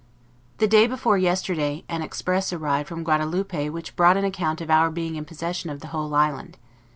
The 0.57 0.67
day 0.67 0.87
before 0.87 1.19
yesterday, 1.19 1.83
an 1.87 2.01
express 2.01 2.51
arrived 2.51 2.89
from 2.89 3.03
Guadaloupe 3.03 3.69
which 3.69 3.95
brought 3.95 4.17
an 4.17 4.25
account 4.25 4.59
of 4.59 4.71
our 4.71 4.89
being 4.89 5.15
in 5.15 5.25
possession 5.25 5.69
of 5.69 5.81
the 5.81 5.89
whole 5.89 6.15
island. 6.15 6.57